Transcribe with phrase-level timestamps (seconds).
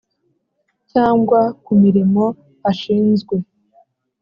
[0.91, 2.23] Cyangwa ku mirimo
[2.69, 3.35] ashinzwe